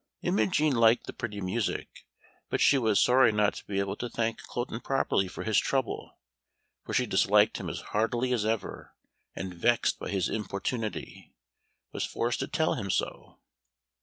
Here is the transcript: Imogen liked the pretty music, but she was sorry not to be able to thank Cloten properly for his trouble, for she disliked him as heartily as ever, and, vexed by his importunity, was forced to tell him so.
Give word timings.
Imogen 0.23 0.73
liked 0.73 1.05
the 1.05 1.13
pretty 1.13 1.41
music, 1.41 2.07
but 2.49 2.59
she 2.59 2.79
was 2.79 2.99
sorry 2.99 3.31
not 3.31 3.53
to 3.53 3.65
be 3.67 3.77
able 3.79 3.95
to 3.97 4.09
thank 4.09 4.41
Cloten 4.41 4.83
properly 4.83 5.27
for 5.27 5.43
his 5.43 5.59
trouble, 5.59 6.17
for 6.83 6.91
she 6.91 7.05
disliked 7.05 7.57
him 7.59 7.69
as 7.69 7.81
heartily 7.81 8.33
as 8.33 8.43
ever, 8.43 8.95
and, 9.35 9.53
vexed 9.53 9.99
by 9.99 10.09
his 10.09 10.27
importunity, 10.27 11.35
was 11.91 12.03
forced 12.03 12.39
to 12.39 12.47
tell 12.47 12.73
him 12.73 12.89
so. 12.89 13.37